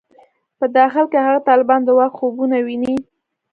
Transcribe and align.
په 0.59 0.65
داخل 0.77 1.05
کې 1.11 1.19
هغه 1.27 1.39
طالبان 1.49 1.79
د 1.83 1.89
واک 1.97 2.13
خوبونه 2.19 2.57
ویني. 2.65 2.95